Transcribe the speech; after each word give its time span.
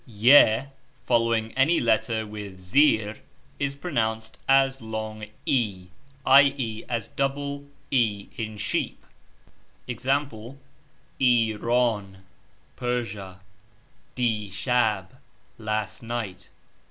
t^ 0.07 0.33
(y) 0.59 0.67
following 1.03 1.51
any 1.51 1.79
letter 1.79 2.25
with(,) 2.25 2.55
zeerr, 2.57 3.19
is 3.59 3.75
pronounced 3.75 4.39
as 4.49 4.81
long 4.81 5.21
I, 5.21 5.89
i. 6.25 6.41
e. 6.57 6.83
as 6.89 7.09
double 7.09 7.67
ee 7.91 8.27
in 8.35 8.57
sheep: 8.57 9.05
ex. 9.87 10.03
u\j>\ 10.03 10.57
eeran 11.19 12.15
(Persia), 12.77 13.41
^~>* 14.15 14.15
deeshab 14.55 15.09
(last 15.59 16.01
night). 16.01 16.49